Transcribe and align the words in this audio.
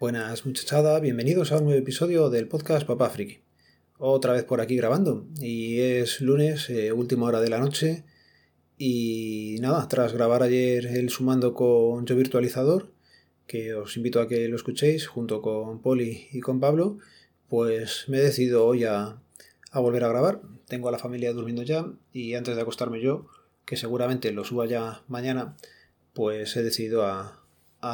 Buenas 0.00 0.46
muchachada, 0.46 1.00
bienvenidos 1.00 1.50
a 1.50 1.58
un 1.58 1.64
nuevo 1.64 1.80
episodio 1.80 2.30
del 2.30 2.46
podcast 2.46 2.86
Papá 2.86 3.10
Friki. 3.10 3.40
Otra 3.98 4.32
vez 4.32 4.44
por 4.44 4.60
aquí 4.60 4.76
grabando 4.76 5.26
y 5.40 5.80
es 5.80 6.20
lunes, 6.20 6.70
eh, 6.70 6.92
última 6.92 7.26
hora 7.26 7.40
de 7.40 7.48
la 7.48 7.58
noche 7.58 8.04
y 8.76 9.56
nada, 9.60 9.88
tras 9.88 10.12
grabar 10.12 10.44
ayer 10.44 10.86
el 10.86 11.10
sumando 11.10 11.52
con 11.52 12.06
Yo 12.06 12.14
Virtualizador, 12.14 12.92
que 13.48 13.74
os 13.74 13.96
invito 13.96 14.20
a 14.20 14.28
que 14.28 14.46
lo 14.46 14.54
escuchéis 14.54 15.08
junto 15.08 15.42
con 15.42 15.82
Poli 15.82 16.28
y 16.30 16.38
con 16.38 16.60
Pablo, 16.60 16.98
pues 17.48 18.04
me 18.06 18.18
he 18.18 18.22
decidido 18.22 18.66
hoy 18.66 18.84
a, 18.84 19.20
volver 19.74 20.04
a 20.04 20.08
grabar. 20.10 20.42
Tengo 20.68 20.88
a 20.88 20.92
la 20.92 21.00
familia 21.00 21.32
durmiendo 21.32 21.64
ya 21.64 21.92
y 22.12 22.34
antes 22.34 22.54
de 22.54 22.62
acostarme 22.62 23.00
yo, 23.00 23.26
que 23.64 23.76
seguramente 23.76 24.30
lo 24.30 24.44
suba 24.44 24.66
ya 24.66 25.02
mañana, 25.08 25.56
pues 26.12 26.56
he 26.56 26.62
decidido 26.62 27.04
a, 27.04 27.42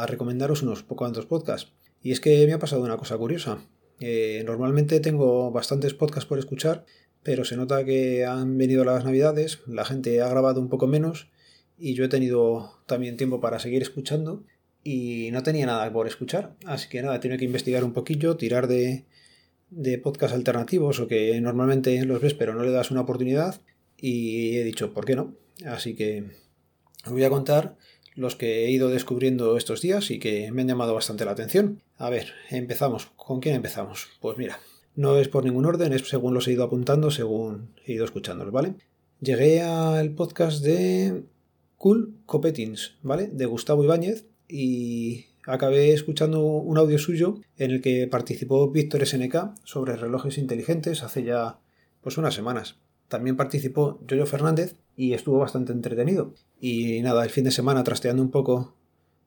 recomendaros 0.07 0.61
unos 0.61 0.83
pocos 0.83 1.25
podcasts. 1.25 1.74
Y 2.05 2.13
es 2.13 2.21
que 2.21 2.47
me 2.47 2.53
ha 2.53 2.59
pasado 2.59 2.85
una 2.85 2.99
cosa 2.99 3.17
curiosa. 3.17 3.67
Eh, 3.99 4.43
normalmente 4.45 5.01
tengo 5.01 5.51
bastantes 5.51 5.95
podcasts 5.95 6.29
por 6.29 6.39
escuchar, 6.39 6.85
pero 7.23 7.47
se 7.47 7.57
nota 7.57 7.83
que 7.87 8.27
han 8.27 8.59
venido 8.59 8.85
las 8.85 9.07
navidades, 9.07 9.61
la 9.67 9.87
gente 9.87 10.21
ha 10.21 10.29
grabado 10.29 10.61
un 10.61 10.69
poco 10.69 10.87
menos 10.87 11.31
y 11.79 11.95
yo 11.95 12.05
he 12.05 12.09
tenido 12.09 12.83
también 12.85 13.17
tiempo 13.17 13.41
para 13.41 13.59
seguir 13.59 13.81
escuchando 13.81 14.45
y 14.83 15.31
no 15.33 15.43
tenía 15.43 15.65
nada 15.65 15.91
por 15.95 16.07
escuchar. 16.07 16.55
Así 16.67 16.91
que 16.91 17.01
nada, 17.01 17.17
he 17.17 17.21
que 17.21 17.45
investigar 17.47 17.83
un 17.85 17.95
poquillo, 17.95 18.37
tirar 18.37 18.69
de, 18.69 19.07
de 19.71 19.97
podcasts 19.97 20.37
alternativos 20.37 21.01
o 21.01 21.09
que 21.09 21.41
normalmente 21.41 22.05
los 22.05 22.21
ves 22.21 22.35
pero 22.35 22.55
no 22.55 22.65
le 22.65 22.71
das 22.71 22.91
una 22.91 23.01
oportunidad 23.01 23.63
y 23.97 24.59
he 24.59 24.65
dicho, 24.65 24.93
¿por 24.93 25.07
qué 25.07 25.17
no? 25.17 25.35
Así 25.65 25.95
que 25.95 26.27
os 27.07 27.13
voy 27.13 27.25
a 27.25 27.31
contar 27.31 27.79
los 28.15 28.37
que 28.37 28.65
he 28.65 28.71
ido 28.71 28.89
descubriendo 28.89 29.57
estos 29.57 29.81
días 29.81 30.11
y 30.11 30.19
que 30.19 30.51
me 30.53 30.63
han 30.63 30.69
llamado 30.69 30.95
bastante 30.95 31.25
la 31.25 31.33
atención. 31.33 31.83
A 31.97 32.11
ver, 32.11 32.33
empezamos. 32.51 33.07
¿Con 33.17 33.41
quién 33.41 33.57
empezamos? 33.57 34.09
Pues 34.21 34.39
mira, 34.39 34.59
no 34.95 35.19
es 35.19 35.29
por 35.29 35.45
ningún 35.45 35.67
orden, 35.67 35.93
es 35.93 36.09
según 36.09 36.35
los 36.35 36.47
he 36.47 36.53
ido 36.53 36.65
apuntando, 36.65 37.11
según 37.11 37.71
he 37.85 37.93
ido 37.93 38.05
escuchándolos, 38.05 38.53
¿vale? 38.53 38.75
Llegué 39.21 39.63
al 39.63 40.11
podcast 40.11 40.63
de 40.63 41.25
Cool 41.77 42.15
Copetins, 42.27 42.97
¿vale? 43.03 43.29
De 43.29 43.47
Gustavo 43.47 43.83
Ibáñez 43.85 44.27
y 44.49 45.27
acabé 45.47 45.93
escuchando 45.93 46.43
un 46.43 46.79
audio 46.79 46.99
suyo 46.99 47.41
en 47.59 47.71
el 47.71 47.81
que 47.81 48.07
participó 48.07 48.71
Víctor 48.71 49.07
SNK 49.07 49.55
sobre 49.65 49.97
relojes 49.97 50.39
inteligentes 50.39 51.03
hace 51.03 51.25
ya 51.25 51.59
pues 52.01 52.19
unas 52.19 52.35
semanas. 52.35 52.77
También 53.09 53.37
participó 53.37 54.01
Jojo 54.09 54.27
Fernández 54.27 54.77
y 54.97 55.13
estuvo 55.13 55.39
bastante 55.39 55.73
entretenido. 55.73 56.35
Y 56.61 57.01
nada, 57.03 57.25
el 57.25 57.31
fin 57.31 57.45
de 57.45 57.51
semana 57.51 57.85
trasteando 57.85 58.23
un 58.23 58.31
poco 58.31 58.75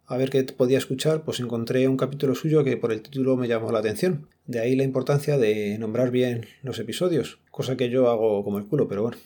a 0.05 0.15
ver 0.15 0.29
qué 0.29 0.43
podía 0.43 0.77
escuchar, 0.77 1.23
pues 1.23 1.41
encontré 1.41 1.87
un 1.87 1.97
capítulo 1.97 2.33
suyo 2.33 2.63
que 2.63 2.77
por 2.77 2.93
el 2.93 3.01
título 3.01 3.35
me 3.35 3.47
llamó 3.49 3.71
la 3.71 3.79
atención. 3.79 4.29
De 4.45 4.59
ahí 4.59 4.75
la 4.75 4.83
importancia 4.83 5.37
de 5.37 5.77
nombrar 5.77 6.11
bien 6.11 6.45
los 6.63 6.79
episodios, 6.79 7.39
cosa 7.51 7.75
que 7.75 7.89
yo 7.89 8.09
hago 8.09 8.43
como 8.45 8.57
el 8.57 8.65
culo, 8.65 8.87
pero 8.87 9.01
bueno. 9.01 9.17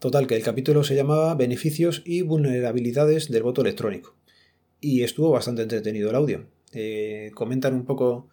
Total, 0.00 0.26
que 0.26 0.36
el 0.36 0.42
capítulo 0.42 0.82
se 0.82 0.96
llamaba 0.96 1.34
Beneficios 1.36 2.02
y 2.04 2.22
vulnerabilidades 2.22 3.30
del 3.30 3.44
voto 3.44 3.60
electrónico. 3.60 4.16
Y 4.80 5.02
estuvo 5.02 5.30
bastante 5.30 5.62
entretenido 5.62 6.10
el 6.10 6.16
audio. 6.16 6.46
Eh, 6.72 7.30
comentan 7.34 7.74
un 7.74 7.84
poco 7.84 8.28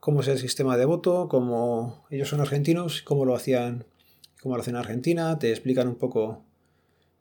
cómo 0.00 0.20
es 0.20 0.28
el 0.28 0.38
sistema 0.38 0.76
de 0.76 0.84
voto, 0.84 1.28
cómo 1.28 2.04
ellos 2.10 2.28
son 2.28 2.40
argentinos, 2.40 3.02
cómo 3.02 3.24
lo 3.24 3.34
hacían, 3.34 3.84
cómo 4.40 4.56
lo 4.56 4.62
hacen 4.62 4.74
en 4.74 4.80
Argentina, 4.80 5.38
te 5.38 5.50
explican 5.50 5.88
un 5.88 5.96
poco 5.96 6.44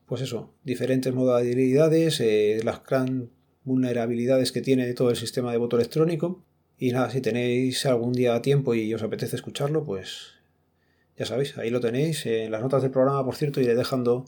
pues 0.08 0.22
eso, 0.22 0.54
diferentes 0.64 1.14
modalidades, 1.14 2.22
eh, 2.22 2.62
las 2.64 2.82
gran 2.84 3.30
vulnerabilidades 3.66 4.54
que 4.54 4.62
tiene 4.62 4.94
todo 4.94 5.10
el 5.10 5.18
sistema 5.18 5.52
de 5.52 5.58
voto 5.58 5.76
electrónico. 5.76 6.42
Y 6.80 6.92
nada, 6.92 7.10
si 7.10 7.20
tenéis 7.20 7.86
algún 7.86 8.14
día 8.14 8.42
tiempo 8.42 8.74
y 8.74 8.94
os 8.94 9.04
apetece 9.04 9.36
escucharlo, 9.36 9.84
pues 9.84 10.38
ya 11.18 11.26
sabéis, 11.26 11.58
ahí 11.58 11.70
lo 11.70 11.82
tenéis. 11.82 12.26
En 12.26 12.52
las 12.52 12.62
notas 12.62 12.84
del 12.84 12.92
programa, 12.92 13.26
por 13.26 13.36
cierto, 13.36 13.60
iré 13.60 13.76
dejando 13.76 14.26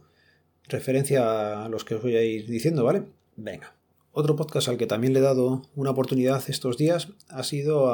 referencia 0.68 1.64
a 1.64 1.70
los 1.70 1.86
que 1.86 1.96
os 1.96 2.02
voy 2.02 2.18
a 2.18 2.24
ir 2.24 2.48
diciendo, 2.48 2.84
¿vale? 2.84 3.04
Venga. 3.38 3.74
Otro 4.12 4.36
podcast 4.36 4.68
al 4.68 4.78
que 4.78 4.88
también 4.88 5.14
le 5.14 5.20
he 5.20 5.22
dado 5.22 5.62
una 5.76 5.92
oportunidad 5.92 6.44
estos 6.50 6.78
días 6.78 7.10
ha 7.30 7.44
sido 7.44 7.90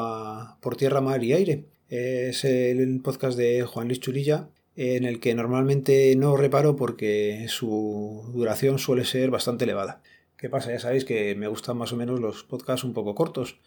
Por 0.60 0.76
Tierra, 0.76 1.02
Mar 1.02 1.24
y 1.24 1.34
Aire. 1.34 1.66
Es 1.90 2.46
el 2.46 3.02
podcast 3.02 3.38
de 3.38 3.62
Juan 3.64 3.88
Luis 3.88 4.00
Chulilla, 4.00 4.50
en 4.76 5.06
el 5.06 5.20
que 5.20 5.34
normalmente 5.36 6.16
no 6.16 6.36
reparo 6.36 6.76
porque 6.76 7.46
su 7.48 8.30
duración 8.34 8.78
suele 8.80 9.06
ser 9.06 9.32
bastante 9.32 9.64
elevada. 9.64 10.02
¿Qué 10.38 10.50
pasa? 10.50 10.72
Ya 10.72 10.80
sabéis 10.80 11.06
que 11.06 11.34
me 11.36 11.48
gustan 11.48 11.78
más 11.78 11.94
o 11.94 11.96
menos 11.96 12.20
los 12.20 12.44
podcasts 12.44 12.84
un 12.84 12.94
poco 12.94 13.16
cortos. 13.16 13.60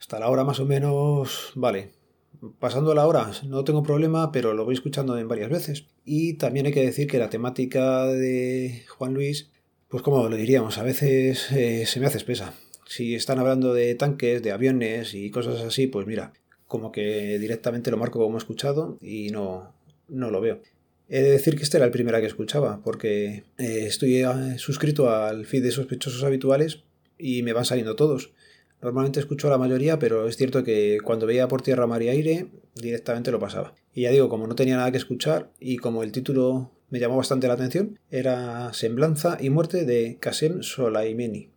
Hasta 0.00 0.18
la 0.18 0.28
hora 0.28 0.44
más 0.44 0.60
o 0.60 0.64
menos, 0.64 1.52
vale. 1.54 1.90
Pasando 2.58 2.94
la 2.94 3.06
hora 3.06 3.30
no 3.46 3.64
tengo 3.64 3.82
problema, 3.82 4.32
pero 4.32 4.54
lo 4.54 4.64
voy 4.64 4.74
escuchando 4.74 5.18
en 5.18 5.28
varias 5.28 5.50
veces. 5.50 5.86
Y 6.04 6.34
también 6.34 6.66
hay 6.66 6.72
que 6.72 6.84
decir 6.84 7.08
que 7.08 7.18
la 7.18 7.30
temática 7.30 8.06
de 8.06 8.84
Juan 8.88 9.12
Luis, 9.12 9.50
pues 9.88 10.02
como 10.02 10.28
lo 10.28 10.36
diríamos, 10.36 10.78
a 10.78 10.82
veces 10.82 11.50
eh, 11.52 11.84
se 11.84 12.00
me 12.00 12.06
hace 12.06 12.18
espesa. 12.18 12.54
Si 12.86 13.14
están 13.14 13.38
hablando 13.38 13.74
de 13.74 13.94
tanques, 13.94 14.42
de 14.42 14.52
aviones 14.52 15.12
y 15.14 15.30
cosas 15.30 15.60
así, 15.60 15.88
pues 15.88 16.06
mira, 16.06 16.32
como 16.66 16.90
que 16.90 17.38
directamente 17.38 17.90
lo 17.90 17.98
marco 17.98 18.18
como 18.18 18.38
escuchado 18.38 18.98
y 19.02 19.30
no, 19.30 19.74
no 20.08 20.30
lo 20.30 20.40
veo. 20.40 20.60
He 21.08 21.22
de 21.22 21.30
decir 21.30 21.56
que 21.56 21.62
este 21.62 21.78
era 21.78 21.86
el 21.86 21.92
primero 21.92 22.20
que 22.20 22.26
escuchaba, 22.26 22.80
porque 22.84 23.44
eh, 23.56 23.84
estoy 23.86 24.22
eh, 24.22 24.58
suscrito 24.58 25.10
al 25.10 25.46
feed 25.46 25.62
de 25.62 25.70
sospechosos 25.70 26.22
habituales 26.22 26.82
y 27.16 27.42
me 27.42 27.54
van 27.54 27.64
saliendo 27.64 27.96
todos. 27.96 28.32
Normalmente 28.82 29.18
escucho 29.18 29.48
a 29.48 29.50
la 29.50 29.58
mayoría, 29.58 29.98
pero 29.98 30.28
es 30.28 30.36
cierto 30.36 30.62
que 30.62 30.98
cuando 31.02 31.26
veía 31.26 31.48
por 31.48 31.62
tierra, 31.62 31.86
mar 31.86 32.02
y 32.02 32.10
aire, 32.10 32.46
directamente 32.74 33.30
lo 33.30 33.40
pasaba. 33.40 33.74
Y 33.92 34.02
ya 34.02 34.10
digo, 34.10 34.28
como 34.28 34.46
no 34.46 34.54
tenía 34.54 34.76
nada 34.76 34.92
que 34.92 34.98
escuchar 34.98 35.50
y 35.58 35.78
como 35.78 36.02
el 36.02 36.12
título 36.12 36.70
me 36.90 37.00
llamó 37.00 37.16
bastante 37.16 37.48
la 37.48 37.54
atención, 37.54 37.98
era 38.10 38.72
Semblanza 38.72 39.38
y 39.40 39.50
muerte 39.50 39.84
de 39.84 40.18
Qasem 40.20 40.62
Soleimani, 40.62 41.50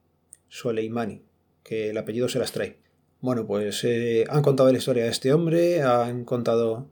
Soleimani, 0.49 1.21
que 1.63 1.89
el 1.89 1.97
apellido 1.97 2.27
se 2.27 2.39
las 2.39 2.53
trae. 2.53 2.77
Bueno, 3.19 3.45
pues 3.45 3.83
eh, 3.83 4.25
han 4.29 4.41
contado 4.41 4.71
la 4.71 4.77
historia 4.77 5.03
de 5.03 5.09
este 5.09 5.31
hombre, 5.31 5.83
han 5.83 6.25
contado 6.25 6.89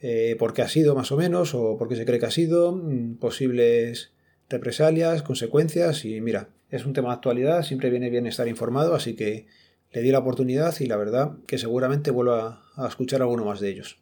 eh, 0.00 0.36
por 0.38 0.54
qué 0.54 0.62
ha 0.62 0.68
sido 0.68 0.94
más 0.94 1.10
o 1.10 1.16
menos 1.16 1.54
o 1.54 1.76
por 1.76 1.88
qué 1.88 1.96
se 1.96 2.04
cree 2.04 2.20
que 2.20 2.26
ha 2.26 2.30
sido, 2.30 2.72
mm, 2.72 3.16
posibles 3.16 4.12
represalias, 4.48 5.22
consecuencias 5.22 6.04
y 6.04 6.20
mira, 6.20 6.50
es 6.70 6.86
un 6.86 6.92
tema 6.92 7.08
de 7.08 7.14
actualidad, 7.14 7.62
siempre 7.62 7.90
viene 7.90 8.10
bien 8.10 8.26
estar 8.26 8.48
informado, 8.48 8.94
así 8.94 9.14
que 9.14 9.46
le 9.92 10.02
di 10.02 10.10
la 10.10 10.18
oportunidad 10.18 10.74
y 10.80 10.86
la 10.86 10.96
verdad 10.96 11.32
que 11.46 11.58
seguramente 11.58 12.10
vuelvo 12.10 12.32
a, 12.32 12.64
escuchar 12.86 13.22
alguno 13.22 13.44
más 13.44 13.60
de 13.60 13.70
ellos. 13.70 13.98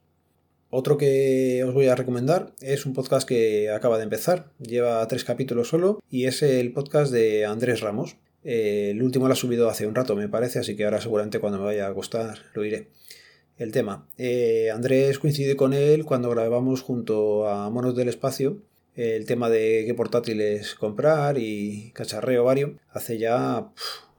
Otro 0.69 0.99
que 0.99 1.65
os 1.65 1.73
voy 1.73 1.87
a 1.87 1.95
recomendar 1.95 2.53
es 2.61 2.85
un 2.85 2.93
podcast 2.93 3.27
que 3.27 3.71
acaba 3.71 3.97
de 3.97 4.05
empezar, 4.05 4.53
lleva 4.61 5.07
tres 5.09 5.25
capítulos 5.25 5.69
solo 5.69 6.03
y 6.11 6.27
es 6.27 6.43
el 6.43 6.73
podcast 6.73 7.13
de 7.13 7.47
Andrés 7.47 7.81
Ramos. 7.81 8.17
Eh, 8.45 8.91
el 8.91 9.03
último 9.03 9.29
lo 9.29 9.33
ha 9.33 9.37
subido 9.37 9.71
hace 9.71 9.87
un 9.87 9.95
rato, 9.95 10.15
me 10.15 10.29
parece, 10.29 10.59
así 10.59 10.77
que 10.77 10.85
ahora 10.85 11.01
seguramente 11.01 11.39
cuando 11.39 11.59
me 11.59 11.65
vaya 11.65 11.87
a 11.87 11.91
acostar 11.91 12.37
lo 12.53 12.65
iré 12.65 12.89
el 13.59 13.73
tema. 13.73 14.09
Eh, 14.19 14.71
Andrés 14.73 15.19
coincide 15.19 15.57
con 15.57 15.73
él 15.73 16.05
cuando 16.05 16.31
grabamos 16.31 16.83
junto 16.83 17.49
a 17.49 17.71
Monos 17.71 17.97
del 17.97 18.09
Espacio 18.09 18.59
el 18.97 19.27
tema 19.27 19.51
de 19.51 19.85
qué 19.87 19.95
portátiles 19.95 20.75
comprar 20.75 21.37
y 21.39 21.93
cacharreo 21.95 22.45
varios. 22.45 22.73
Hace 22.91 23.19
ya, 23.19 23.71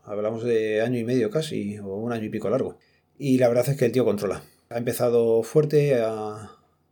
hablamos 0.04 0.44
de 0.44 0.82
año 0.82 1.00
y 1.00 1.04
medio 1.04 1.30
casi, 1.30 1.80
o 1.80 1.96
un 1.96 2.14
año 2.14 2.26
y 2.26 2.30
pico 2.30 2.50
largo. 2.50 2.78
Y 3.18 3.40
la 3.40 3.48
verdad 3.48 3.68
es 3.70 3.78
que 3.78 3.86
el 3.86 3.92
tío 3.92 4.06
controla. 4.06 4.44
Ha 4.70 4.78
empezado 4.78 5.42
fuerte, 5.42 5.96
ha, 5.96 6.52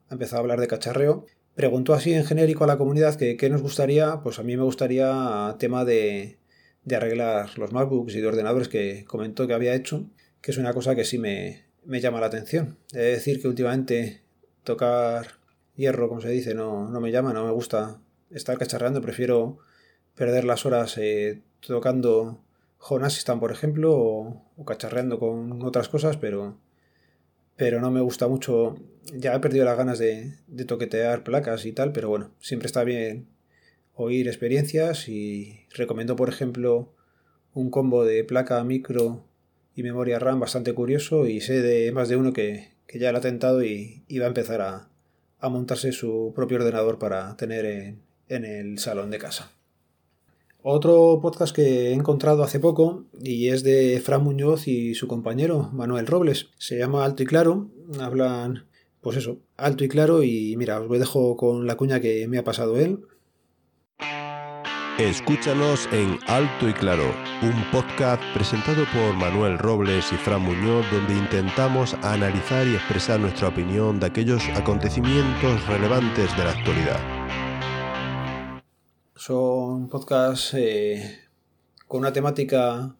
empezado 0.09 0.37
a 0.37 0.41
hablar 0.41 0.59
de 0.59 0.67
cacharreo. 0.67 1.25
Preguntó 1.53 1.93
así 1.93 2.13
en 2.13 2.25
genérico 2.25 2.63
a 2.63 2.67
la 2.67 2.77
comunidad 2.77 3.15
que 3.15 3.37
qué 3.37 3.49
nos 3.49 3.61
gustaría. 3.61 4.21
Pues 4.23 4.39
a 4.39 4.43
mí 4.43 4.57
me 4.57 4.63
gustaría 4.63 5.55
tema 5.59 5.85
de, 5.85 6.39
de 6.83 6.95
arreglar 6.95 7.57
los 7.59 7.71
MacBooks 7.71 8.15
y 8.15 8.21
de 8.21 8.27
ordenadores 8.27 8.67
que 8.67 9.05
comentó 9.05 9.45
que 9.45 9.53
había 9.53 9.75
hecho, 9.75 10.09
que 10.41 10.51
es 10.51 10.57
una 10.57 10.73
cosa 10.73 10.95
que 10.95 11.05
sí 11.05 11.19
me, 11.19 11.65
me 11.85 12.01
llama 12.01 12.19
la 12.19 12.27
atención. 12.27 12.77
He 12.93 12.97
de 12.97 13.11
decir 13.11 13.41
que 13.41 13.47
últimamente 13.47 14.21
tocar 14.63 15.39
hierro, 15.75 16.09
como 16.09 16.21
se 16.21 16.29
dice, 16.29 16.53
no, 16.53 16.89
no 16.89 16.99
me 16.99 17.11
llama, 17.11 17.33
no 17.33 17.45
me 17.45 17.51
gusta 17.51 17.99
estar 18.31 18.57
cacharreando, 18.57 19.01
prefiero 19.01 19.59
perder 20.15 20.45
las 20.45 20.65
horas 20.65 20.97
eh, 20.97 21.41
tocando 21.59 22.41
Home 22.79 23.05
Assistant, 23.05 23.39
por 23.39 23.51
ejemplo, 23.51 23.93
o, 23.95 24.65
cacharreando 24.65 25.19
con 25.19 25.63
otras 25.63 25.89
cosas, 25.89 26.17
pero, 26.17 26.57
pero 27.55 27.81
no 27.81 27.91
me 27.91 28.01
gusta 28.01 28.27
mucho. 28.27 28.75
Ya 29.13 29.35
he 29.35 29.39
perdido 29.39 29.65
las 29.65 29.77
ganas 29.77 29.99
de, 29.99 30.33
de 30.47 30.65
toquetear 30.65 31.23
placas 31.23 31.65
y 31.65 31.71
tal, 31.71 31.91
pero 31.91 32.09
bueno, 32.09 32.31
siempre 32.39 32.67
está 32.67 32.83
bien 32.83 33.27
oír 33.93 34.27
experiencias 34.27 35.07
y 35.07 35.65
recomiendo, 35.73 36.15
por 36.15 36.29
ejemplo, 36.29 36.93
un 37.53 37.69
combo 37.69 38.03
de 38.03 38.23
placa 38.23 38.63
micro 38.63 39.25
y 39.75 39.83
memoria 39.83 40.19
RAM 40.19 40.39
bastante 40.39 40.73
curioso 40.73 41.27
y 41.27 41.41
sé 41.41 41.61
de 41.61 41.91
más 41.91 42.09
de 42.09 42.15
uno 42.15 42.33
que, 42.33 42.71
ya 42.93 43.11
lo 43.11 43.17
ha 43.17 43.21
tentado 43.21 43.63
y, 43.63 44.03
va 44.19 44.25
a 44.25 44.29
empezar 44.29 44.61
a, 44.61 44.89
montarse 45.49 45.91
su 45.91 46.33
propio 46.35 46.57
ordenador 46.57 46.97
para 46.97 47.37
tener 47.37 47.65
en, 47.65 48.45
el 48.45 48.79
salón 48.79 49.11
de 49.11 49.19
casa. 49.19 49.51
Otro 50.63 51.19
podcast 51.21 51.55
que 51.55 51.89
he 51.89 51.93
encontrado 51.93 52.41
hace 52.41 52.59
poco 52.59 53.05
y 53.21 53.49
es 53.49 53.61
de 53.61 54.01
Fran 54.03 54.23
Muñoz 54.23 54.67
y 54.67 54.95
su 54.95 55.07
compañero 55.07 55.69
Manuel 55.71 56.07
Robles. 56.07 56.47
Se 56.57 56.79
llama 56.79 57.05
Alto 57.05 57.21
y 57.21 57.27
Claro. 57.27 57.69
Hablan, 57.99 58.65
pues 59.01 59.17
eso, 59.17 59.37
alto 59.57 59.83
y 59.83 59.87
claro. 59.87 60.23
Y 60.23 60.55
mira, 60.57 60.81
os 60.81 60.97
dejo 60.97 61.37
con 61.37 61.67
la 61.67 61.77
cuña 61.77 61.99
que 61.99 62.27
me 62.27 62.39
ha 62.39 62.43
pasado 62.43 62.79
él. 62.79 63.05
Escúchanos 64.99 65.89
en 65.91 66.17
Alto 66.25 66.69
y 66.69 66.73
Claro, 66.73 67.03
un 67.41 67.69
podcast 67.69 68.23
presentado 68.33 68.85
por 68.93 69.13
Manuel 69.13 69.59
Robles 69.59 70.09
y 70.13 70.15
Fran 70.15 70.41
Muñoz 70.41 70.89
donde 70.89 71.17
intentamos 71.17 71.95
analizar 71.95 72.65
y 72.65 72.75
expresar 72.75 73.19
nuestra 73.19 73.49
opinión 73.49 73.99
de 73.99 74.05
aquellos 74.05 74.41
acontecimientos 74.55 75.67
relevantes 75.67 76.31
de 76.37 76.43
la 76.45 76.51
actualidad. 76.51 76.99
Son 79.15 79.89
podcasts 79.89 80.53
eh, 80.53 81.19
con 81.89 81.99
una 81.99 82.13
temática, 82.13 82.95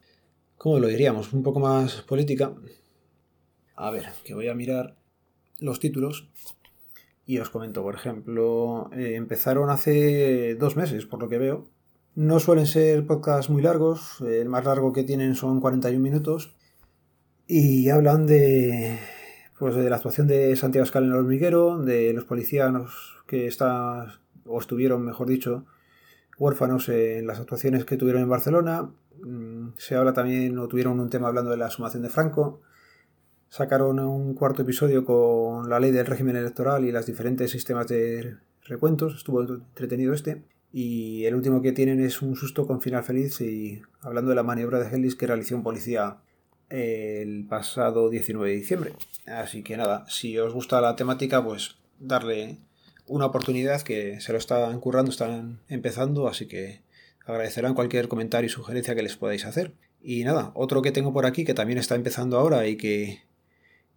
¿cómo 0.58 0.78
lo 0.78 0.88
diríamos? 0.88 1.32
Un 1.32 1.42
poco 1.42 1.60
más 1.60 2.02
política. 2.02 2.52
A 3.74 3.90
ver, 3.90 4.04
que 4.22 4.34
voy 4.34 4.48
a 4.48 4.54
mirar 4.54 4.96
los 5.60 5.80
títulos 5.80 6.28
y 7.24 7.38
os 7.38 7.48
comento. 7.48 7.82
Por 7.82 7.94
ejemplo, 7.94 8.90
eh, 8.92 9.14
empezaron 9.14 9.70
hace 9.70 10.56
dos 10.56 10.76
meses, 10.76 11.06
por 11.06 11.22
lo 11.22 11.30
que 11.30 11.38
veo. 11.38 11.74
No 12.16 12.40
suelen 12.40 12.64
ser 12.64 13.06
podcasts 13.06 13.50
muy 13.50 13.60
largos, 13.60 14.22
el 14.22 14.48
más 14.48 14.64
largo 14.64 14.90
que 14.94 15.04
tienen 15.04 15.34
son 15.34 15.60
41 15.60 16.00
minutos 16.00 16.56
y 17.46 17.90
hablan 17.90 18.26
de 18.26 18.98
pues 19.58 19.74
de 19.74 19.90
la 19.90 19.96
actuación 19.96 20.26
de 20.26 20.56
Santiago 20.56 20.84
Escal 20.84 21.04
en 21.04 21.10
el 21.10 21.16
hormiguero, 21.16 21.78
de 21.78 22.14
los 22.14 22.24
policías 22.24 22.72
que 23.26 23.46
están 23.46 24.06
o 24.46 24.58
estuvieron, 24.58 25.04
mejor 25.04 25.28
dicho, 25.28 25.66
huérfanos 26.38 26.88
en 26.88 27.26
las 27.26 27.38
actuaciones 27.38 27.84
que 27.84 27.98
tuvieron 27.98 28.22
en 28.22 28.30
Barcelona. 28.30 28.90
Mm, 29.22 29.72
se 29.76 29.94
habla 29.94 30.14
también, 30.14 30.58
o 30.58 30.68
tuvieron 30.68 30.98
un 30.98 31.10
tema 31.10 31.28
hablando 31.28 31.50
de 31.50 31.58
la 31.58 31.68
sumación 31.68 32.02
de 32.02 32.08
Franco. 32.08 32.62
Sacaron 33.50 33.98
un 33.98 34.32
cuarto 34.32 34.62
episodio 34.62 35.04
con 35.04 35.68
la 35.68 35.78
ley 35.80 35.90
del 35.90 36.06
régimen 36.06 36.36
electoral 36.36 36.86
y 36.86 36.92
los 36.92 37.04
diferentes 37.04 37.50
sistemas 37.50 37.88
de 37.88 38.38
recuentos. 38.64 39.16
Estuvo 39.16 39.42
entretenido 39.42 40.14
este. 40.14 40.55
Y 40.78 41.24
el 41.24 41.34
último 41.34 41.62
que 41.62 41.72
tienen 41.72 42.04
es 42.04 42.20
un 42.20 42.36
susto 42.36 42.66
con 42.66 42.82
final 42.82 43.02
feliz 43.02 43.40
y 43.40 43.80
hablando 44.02 44.28
de 44.28 44.34
la 44.34 44.42
maniobra 44.42 44.78
de 44.78 44.94
Hellis 44.94 45.16
que 45.16 45.26
realizó 45.26 45.56
un 45.56 45.62
policía 45.62 46.18
el 46.68 47.46
pasado 47.48 48.10
19 48.10 48.50
de 48.50 48.56
diciembre. 48.56 48.92
Así 49.24 49.62
que 49.62 49.78
nada, 49.78 50.04
si 50.10 50.36
os 50.36 50.52
gusta 50.52 50.82
la 50.82 50.94
temática, 50.94 51.42
pues 51.42 51.76
darle 51.98 52.58
una 53.06 53.24
oportunidad 53.24 53.80
que 53.80 54.20
se 54.20 54.32
lo 54.32 54.38
están 54.38 54.78
currando, 54.78 55.10
están 55.10 55.60
empezando, 55.70 56.28
así 56.28 56.44
que 56.44 56.82
agradecerán 57.24 57.72
cualquier 57.72 58.06
comentario 58.08 58.48
y 58.48 58.50
sugerencia 58.50 58.94
que 58.94 59.02
les 59.02 59.16
podáis 59.16 59.46
hacer. 59.46 59.72
Y 60.02 60.24
nada, 60.24 60.52
otro 60.52 60.82
que 60.82 60.92
tengo 60.92 61.14
por 61.14 61.24
aquí 61.24 61.46
que 61.46 61.54
también 61.54 61.78
está 61.78 61.94
empezando 61.94 62.36
ahora 62.36 62.66
y 62.66 62.76
que 62.76 63.22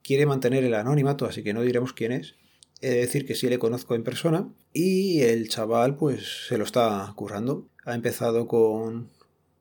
quiere 0.01 0.25
mantener 0.25 0.63
el 0.63 0.75
anonimato, 0.75 1.25
así 1.25 1.43
que 1.43 1.53
no 1.53 1.61
diremos 1.61 1.91
quién 1.91 2.13
es. 2.13 2.35
He 2.81 2.89
de 2.89 2.97
decir 2.97 3.25
que 3.25 3.35
sí 3.35 3.49
le 3.49 3.59
conozco 3.59 3.95
en 3.95 4.03
persona 4.03 4.47
y 4.73 5.21
el 5.21 5.49
chaval 5.49 5.95
pues 5.95 6.47
se 6.47 6.57
lo 6.57 6.63
está 6.63 7.11
currando. 7.15 7.67
Ha 7.85 7.95
empezado 7.95 8.47
con 8.47 9.09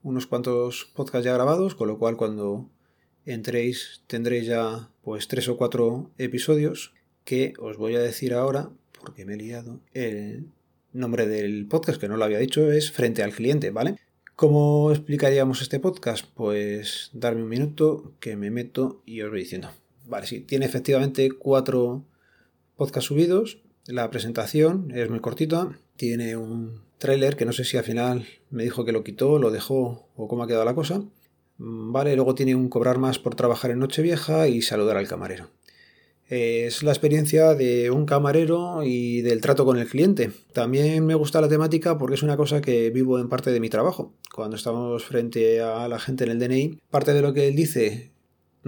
unos 0.02 0.26
cuantos 0.26 0.90
podcasts 0.94 1.24
ya 1.24 1.32
grabados, 1.32 1.74
con 1.74 1.88
lo 1.88 1.98
cual 1.98 2.16
cuando 2.16 2.68
entréis 3.26 4.02
tendréis 4.06 4.46
ya 4.46 4.88
pues 5.02 5.28
tres 5.28 5.48
o 5.48 5.56
cuatro 5.56 6.10
episodios 6.18 6.94
que 7.24 7.54
os 7.58 7.76
voy 7.76 7.96
a 7.96 8.00
decir 8.00 8.34
ahora 8.34 8.70
porque 9.00 9.24
me 9.24 9.34
he 9.34 9.36
liado. 9.36 9.80
El 9.92 10.46
nombre 10.92 11.26
del 11.26 11.66
podcast, 11.66 12.00
que 12.00 12.08
no 12.08 12.16
lo 12.16 12.24
había 12.24 12.38
dicho, 12.38 12.70
es 12.70 12.90
Frente 12.90 13.22
al 13.22 13.32
Cliente, 13.32 13.70
¿vale? 13.70 13.96
¿Cómo 14.36 14.92
explicaríamos 14.92 15.62
este 15.62 15.80
podcast? 15.80 16.26
Pues 16.34 17.10
darme 17.12 17.42
un 17.42 17.48
minuto, 17.48 18.12
que 18.20 18.36
me 18.36 18.50
meto 18.50 19.02
y 19.04 19.22
os 19.22 19.30
voy 19.30 19.40
diciendo. 19.40 19.70
Vale, 20.06 20.26
sí, 20.26 20.40
tiene 20.40 20.66
efectivamente 20.66 21.30
cuatro 21.32 22.04
podcasts 22.78 23.08
subidos. 23.08 23.58
La 23.86 24.08
presentación 24.08 24.90
es 24.94 25.10
muy 25.10 25.20
cortita. 25.20 25.78
Tiene 25.96 26.38
un 26.38 26.80
tráiler 26.96 27.36
que 27.36 27.44
no 27.44 27.52
sé 27.52 27.64
si 27.64 27.76
al 27.76 27.84
final 27.84 28.26
me 28.48 28.62
dijo 28.62 28.86
que 28.86 28.92
lo 28.92 29.04
quitó, 29.04 29.38
lo 29.38 29.50
dejó 29.50 30.08
o 30.16 30.28
cómo 30.28 30.44
ha 30.44 30.46
quedado 30.46 30.64
la 30.64 30.74
cosa. 30.74 31.02
Vale, 31.58 32.16
luego 32.16 32.34
tiene 32.34 32.54
un 32.54 32.70
cobrar 32.70 32.98
más 32.98 33.18
por 33.18 33.34
trabajar 33.34 33.72
en 33.72 33.80
Nochevieja 33.80 34.48
y 34.48 34.62
saludar 34.62 34.96
al 34.96 35.08
camarero 35.08 35.50
es 36.28 36.82
la 36.82 36.90
experiencia 36.90 37.54
de 37.54 37.90
un 37.90 38.04
camarero 38.04 38.82
y 38.84 39.22
del 39.22 39.40
trato 39.40 39.64
con 39.64 39.78
el 39.78 39.88
cliente. 39.88 40.30
También 40.52 41.04
me 41.06 41.14
gusta 41.14 41.40
la 41.40 41.48
temática 41.48 41.96
porque 41.96 42.16
es 42.16 42.22
una 42.22 42.36
cosa 42.36 42.60
que 42.60 42.90
vivo 42.90 43.18
en 43.18 43.28
parte 43.28 43.50
de 43.50 43.60
mi 43.60 43.70
trabajo. 43.70 44.12
Cuando 44.34 44.56
estamos 44.56 45.04
frente 45.04 45.60
a 45.60 45.88
la 45.88 45.98
gente 45.98 46.24
en 46.24 46.30
el 46.30 46.38
DNI, 46.38 46.80
parte 46.90 47.14
de 47.14 47.22
lo 47.22 47.32
que 47.32 47.48
él 47.48 47.56
dice 47.56 48.10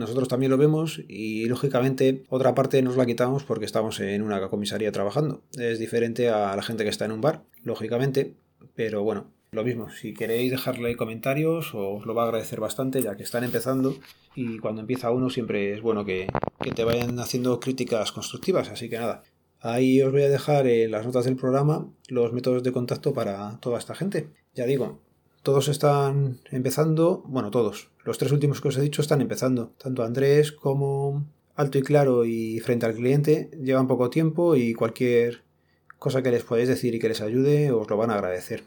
nosotros 0.00 0.26
también 0.26 0.50
lo 0.50 0.58
vemos 0.58 1.00
y 1.06 1.46
lógicamente 1.46 2.24
otra 2.28 2.54
parte 2.54 2.82
nos 2.82 2.96
la 2.96 3.06
quitamos 3.06 3.44
porque 3.44 3.66
estamos 3.66 4.00
en 4.00 4.22
una 4.22 4.48
comisaría 4.48 4.90
trabajando. 4.90 5.42
Es 5.56 5.78
diferente 5.78 6.28
a 6.28 6.56
la 6.56 6.62
gente 6.62 6.82
que 6.82 6.90
está 6.90 7.04
en 7.04 7.12
un 7.12 7.20
bar, 7.20 7.44
lógicamente, 7.62 8.34
pero 8.74 9.04
bueno, 9.04 9.30
lo 9.52 9.64
mismo, 9.64 9.90
si 9.90 10.14
queréis 10.14 10.52
dejarle 10.52 10.96
comentarios 10.96 11.74
os 11.74 12.06
lo 12.06 12.14
va 12.14 12.22
a 12.22 12.26
agradecer 12.26 12.60
bastante 12.60 13.02
ya 13.02 13.16
que 13.16 13.24
están 13.24 13.42
empezando 13.42 13.96
y 14.36 14.58
cuando 14.58 14.80
empieza 14.80 15.10
uno 15.10 15.28
siempre 15.28 15.74
es 15.74 15.82
bueno 15.82 16.04
que, 16.04 16.28
te 16.74 16.84
vayan 16.84 17.18
haciendo 17.18 17.58
críticas 17.58 18.12
constructivas, 18.12 18.68
así 18.70 18.88
que 18.88 18.98
nada. 18.98 19.24
Ahí 19.60 20.00
os 20.02 20.12
voy 20.12 20.22
a 20.22 20.28
dejar 20.28 20.66
en 20.68 20.90
las 20.90 21.04
notas 21.04 21.24
del 21.24 21.36
programa 21.36 21.86
los 22.08 22.32
métodos 22.32 22.62
de 22.62 22.72
contacto 22.72 23.12
para 23.12 23.58
toda 23.60 23.78
esta 23.78 23.94
gente. 23.94 24.28
Ya 24.54 24.66
digo, 24.66 25.00
todos 25.42 25.68
están 25.68 26.40
empezando, 26.50 27.22
bueno, 27.26 27.50
todos, 27.50 27.90
los 28.04 28.18
tres 28.18 28.32
últimos 28.32 28.60
que 28.60 28.68
os 28.68 28.76
he 28.76 28.82
dicho 28.82 29.02
están 29.02 29.20
empezando, 29.20 29.72
tanto 29.78 30.02
Andrés 30.02 30.52
como 30.52 31.26
Alto 31.54 31.78
y 31.78 31.82
Claro 31.82 32.24
y 32.24 32.60
Frente 32.60 32.86
al 32.86 32.94
Cliente 32.94 33.50
llevan 33.62 33.86
poco 33.86 34.10
tiempo 34.10 34.56
y 34.56 34.74
cualquier 34.74 35.42
cosa 35.98 36.22
que 36.22 36.30
les 36.30 36.44
podáis 36.44 36.68
decir 36.68 36.94
y 36.94 36.98
que 36.98 37.08
les 37.08 37.20
ayude 37.20 37.72
os 37.72 37.88
lo 37.88 37.96
van 37.96 38.10
a 38.10 38.14
agradecer 38.14 38.64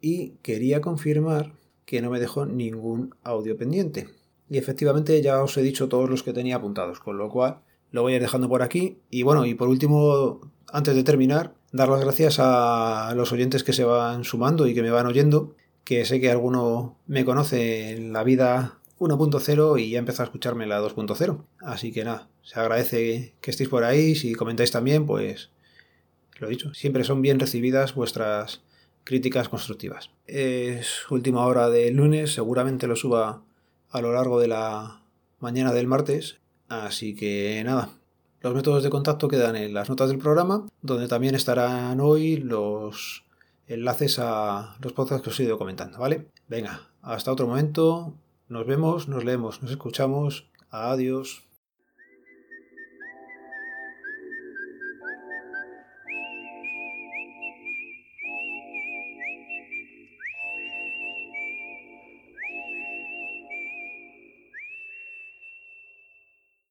y 0.00 0.36
quería 0.42 0.80
confirmar 0.80 1.52
que 1.84 2.02
no 2.02 2.10
me 2.10 2.20
dejó 2.20 2.46
ningún 2.46 3.14
audio 3.22 3.56
pendiente. 3.56 4.08
Y 4.48 4.58
efectivamente 4.58 5.20
ya 5.22 5.42
os 5.42 5.56
he 5.56 5.62
dicho 5.62 5.88
todos 5.88 6.08
los 6.08 6.22
que 6.22 6.32
tenía 6.32 6.56
apuntados, 6.56 7.00
con 7.00 7.18
lo 7.18 7.28
cual 7.28 7.60
lo 7.90 8.02
voy 8.02 8.12
a 8.12 8.16
ir 8.16 8.22
dejando 8.22 8.48
por 8.48 8.62
aquí. 8.62 8.98
Y 9.10 9.22
bueno, 9.22 9.44
y 9.46 9.54
por 9.54 9.68
último, 9.68 10.40
antes 10.72 10.94
de 10.94 11.04
terminar, 11.04 11.54
dar 11.72 11.88
las 11.88 12.00
gracias 12.00 12.38
a 12.38 13.12
los 13.16 13.32
oyentes 13.32 13.64
que 13.64 13.72
se 13.72 13.84
van 13.84 14.24
sumando 14.24 14.66
y 14.66 14.74
que 14.74 14.82
me 14.82 14.90
van 14.90 15.06
oyendo, 15.06 15.54
que 15.84 16.04
sé 16.04 16.20
que 16.20 16.30
alguno 16.30 16.96
me 17.06 17.24
conoce 17.24 17.92
en 17.92 18.12
la 18.12 18.24
vida 18.24 18.78
1.0 18.98 19.80
y 19.80 19.90
ya 19.90 19.98
empezó 19.98 20.22
a 20.22 20.26
escucharme 20.26 20.66
la 20.66 20.80
2.0. 20.80 21.44
Así 21.60 21.92
que 21.92 22.04
nada, 22.04 22.28
se 22.42 22.60
agradece 22.60 23.34
que 23.40 23.50
estéis 23.50 23.68
por 23.68 23.84
ahí, 23.84 24.14
si 24.14 24.34
comentáis 24.34 24.70
también, 24.70 25.06
pues 25.06 25.50
lo 26.38 26.46
he 26.46 26.50
dicho, 26.50 26.74
siempre 26.74 27.04
son 27.04 27.22
bien 27.22 27.40
recibidas 27.40 27.94
vuestras 27.94 28.62
críticas 29.04 29.48
constructivas. 29.48 30.10
Es 30.26 31.10
última 31.10 31.46
hora 31.46 31.70
de 31.70 31.90
lunes, 31.90 32.32
seguramente 32.34 32.86
lo 32.86 32.96
suba 32.96 33.42
a 33.90 34.00
lo 34.02 34.12
largo 34.12 34.38
de 34.38 34.48
la 34.48 35.02
mañana 35.40 35.72
del 35.72 35.86
martes, 35.86 36.38
así 36.68 37.14
que 37.14 37.62
nada. 37.64 37.97
Los 38.40 38.54
métodos 38.54 38.84
de 38.84 38.90
contacto 38.90 39.26
quedan 39.26 39.56
en 39.56 39.74
las 39.74 39.88
notas 39.88 40.10
del 40.10 40.18
programa, 40.18 40.66
donde 40.80 41.08
también 41.08 41.34
estarán 41.34 42.00
hoy 42.00 42.36
los 42.36 43.24
enlaces 43.66 44.18
a 44.20 44.76
los 44.80 44.92
podcasts 44.92 45.24
que 45.24 45.30
os 45.30 45.40
he 45.40 45.44
ido 45.44 45.58
comentando, 45.58 45.98
¿vale? 45.98 46.28
Venga, 46.46 46.88
hasta 47.02 47.32
otro 47.32 47.48
momento, 47.48 48.14
nos 48.48 48.64
vemos, 48.64 49.08
nos 49.08 49.24
leemos, 49.24 49.60
nos 49.60 49.72
escuchamos, 49.72 50.48
adiós. 50.70 51.47